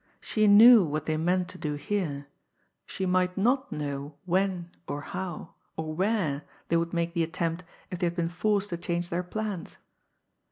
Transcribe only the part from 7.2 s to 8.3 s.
attempt if they had been